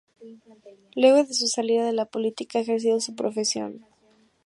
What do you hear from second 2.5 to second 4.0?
ha ejercido su profesión.